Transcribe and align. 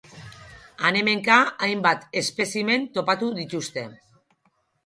Han-hemenka, 0.87 1.35
hainbat 1.67 2.07
espezimen 2.23 2.89
topatu 2.97 3.33
dituzte. 3.41 3.85